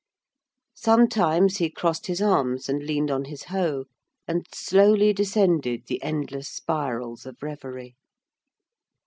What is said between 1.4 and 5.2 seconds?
he crossed his arms and leaned on his hoe, and slowly